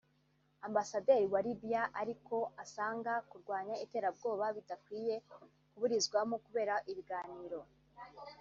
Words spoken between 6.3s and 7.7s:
kubera ibiganiro